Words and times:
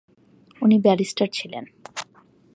উনিও 0.61 0.79
ব্যারিস্টার 0.79 1.27
ছিলেন। 1.33 1.65